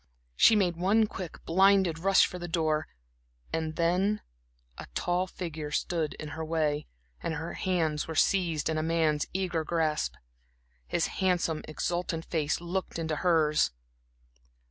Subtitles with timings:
[0.35, 2.87] She made one quick, blinded rush for the door,
[3.53, 4.21] and then,
[4.79, 6.87] a tall figure stood in her way,
[7.21, 10.15] and her hands were seized in a man's eager grasp.
[10.87, 13.69] His handsome, exultant face looked into hers.